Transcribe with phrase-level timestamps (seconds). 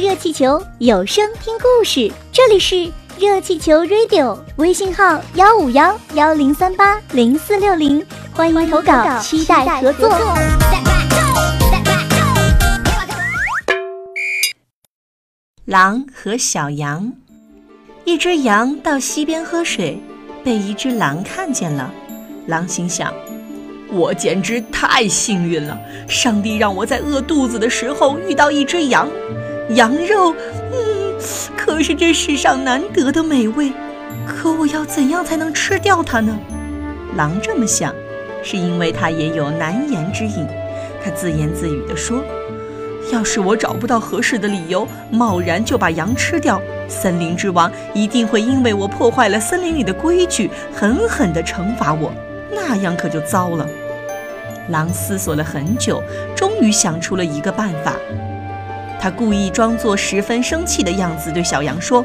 [0.00, 8.02] 热气球有声听故事，这里是热气球 Radio，微信号幺五幺幺零三八零四六零，
[8.32, 10.08] 欢迎投稿，期待合作。
[15.66, 17.12] 狼和小羊，
[18.06, 20.00] 一只羊到溪边喝水，
[20.42, 21.92] 被一只狼看见了。
[22.46, 23.12] 狼心想：
[23.92, 25.78] 我简直太幸运了，
[26.08, 29.06] 上帝让我在饿肚子的时候遇到一只羊。
[29.74, 30.34] 羊肉，
[30.72, 31.14] 嗯，
[31.56, 33.72] 可是这世上难得的美味。
[34.26, 36.36] 可我要怎样才能吃掉它呢？
[37.16, 37.94] 狼这么想，
[38.42, 40.46] 是因为它也有难言之隐。
[41.02, 42.22] 它自言自语地说。
[43.12, 52.12] 要是我找不到合适的理由，贸然就把羊吃掉，森林之王一定会因为我破坏了森林里的规矩，狠狠地惩罚我，
[52.52, 53.66] 那样可就糟了。
[54.68, 56.00] 狼思索了很久，
[56.36, 57.96] 终于想出了一个办法。
[59.00, 62.04] 他故意装作十分生气的样子，对小羊说：“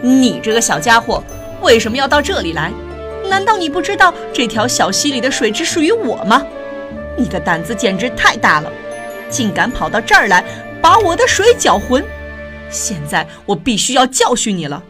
[0.00, 1.22] 你这个小家伙，
[1.60, 2.70] 为什么要到这里来？
[3.28, 6.42] 难道你不知道这条小溪里的水只属于我吗？
[7.16, 8.70] 你的胆子简直太大了！”
[9.28, 10.44] 竟敢跑到这儿来，
[10.80, 12.04] 把我的水搅浑！
[12.70, 14.82] 现在我必须要教训你了。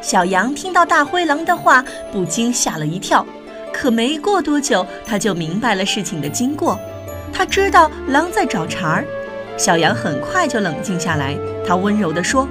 [0.00, 3.26] 小羊听到大灰狼的话，不禁吓了一跳。
[3.72, 6.78] 可没过多久，他就明白了事情的经过。
[7.32, 9.04] 他知道狼在找茬儿。
[9.58, 12.48] 小羊很快就冷静下来，他温柔地说：“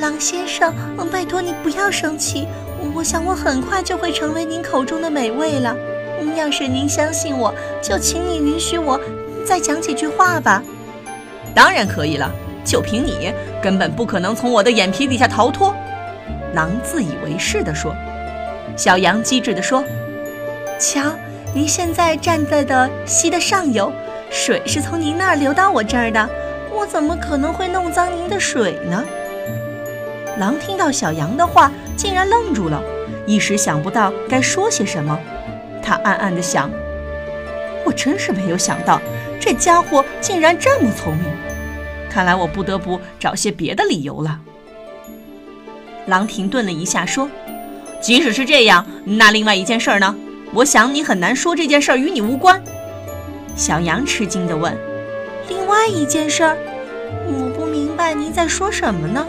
[0.00, 0.72] 狼先生，
[1.10, 2.46] 拜托你不要生气。
[2.94, 5.76] 我想我很快就会成为您口中的美味了。”
[6.36, 9.00] 要是您相信我，就请你允许我
[9.44, 10.62] 再讲几句话吧。
[11.54, 12.30] 当然可以了，
[12.64, 15.74] 就凭你，根本不可能从我的眼皮底下逃脱。
[16.54, 17.92] 狼自以为是地说。
[18.76, 19.82] 小羊机智地说
[20.78, 21.02] ：“瞧，
[21.52, 23.92] 您现在站在的溪的上游，
[24.30, 26.28] 水是从您那儿流到我这儿的，
[26.72, 29.04] 我怎么可能会弄脏您的水呢？”
[30.38, 32.82] 狼听到小羊的话，竟然愣住了，
[33.26, 35.18] 一时想不到该说些什么。
[35.82, 36.70] 他暗暗地想
[37.84, 39.00] ：“我真是没有想到，
[39.40, 41.24] 这家伙竟然这么聪明。
[42.10, 44.38] 看来我不得不找些别的理由了。”
[46.06, 47.28] 狼停顿了一下，说
[48.00, 50.14] ：“即使是这样，那另外一件事儿呢？
[50.54, 52.62] 我想你很难说这件事儿与你无关。”
[53.58, 54.72] 小羊吃惊地问
[55.50, 56.56] ：“另外一件事儿？
[57.26, 59.26] 我不明白您在说什么呢？”“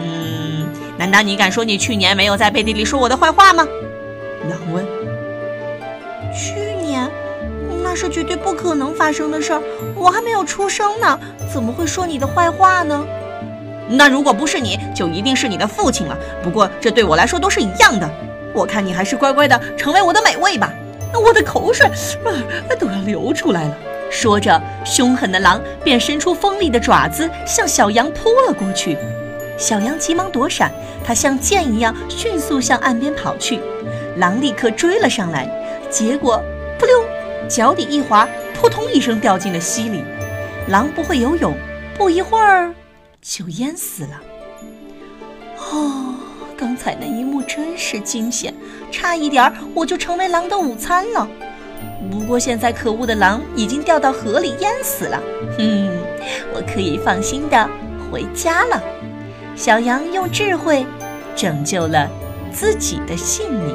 [0.00, 3.68] 嗯，难道你敢说你去年没有在背地里说我的坏话吗？”
[4.48, 4.82] 狼问。
[6.34, 7.06] 去年，
[7.84, 9.62] 那是绝对不可能发生的事儿。
[9.94, 11.20] 我还没有出生呢，
[11.52, 13.04] 怎么会说你的坏话呢？
[13.90, 16.18] 那如果不是你，就一定是你的父亲了。
[16.42, 18.10] 不过这对我来说都是一样的。
[18.54, 20.72] 我看你还是乖乖的成为我的美味吧。
[21.20, 23.76] 我的口水啊都要流出来了。
[24.10, 28.98] 说着，凶狠的狼便伸出锋利的爪子向小羊扑了过去。
[29.56, 30.70] 小羊急忙躲闪，
[31.04, 33.60] 它像箭一样迅速向岸边跑去。
[34.16, 35.48] 狼立刻追了上来。
[35.88, 36.42] 结果，
[36.78, 37.04] 扑溜，
[37.48, 40.02] 脚底一滑，扑通一声掉进了溪里。
[40.68, 41.54] 狼不会游泳，
[41.96, 42.72] 不一会儿
[43.20, 44.20] 就淹死了。
[45.58, 46.01] 哦，
[46.62, 48.54] 刚才那一幕真是惊险，
[48.92, 51.28] 差一点我就成为狼的午餐了。
[52.08, 55.20] 不过现在可恶的狼已经掉到河里淹死了。
[55.58, 55.90] 哼，
[56.54, 57.68] 我可以放心的
[58.08, 58.80] 回家了。
[59.56, 60.86] 小羊用智慧
[61.34, 62.08] 拯救了
[62.52, 63.74] 自己的性命。